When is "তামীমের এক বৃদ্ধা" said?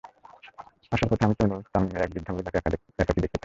1.73-2.31